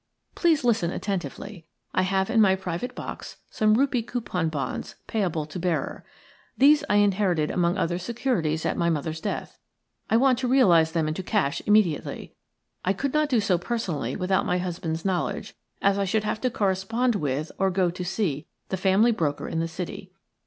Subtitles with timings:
[0.33, 1.67] "Please listen attentively.
[1.93, 6.03] I have in my private box some rupee coupon bonds, payable to bearer.
[6.57, 9.59] These I inherited among other securities at my mother's death.
[10.09, 12.33] I want to realize them into cash immediately.
[12.83, 16.49] I could not do so personally without my husband's knowledge, as I should have to
[16.49, 20.11] correspond with, or go to see, the family broker in the City.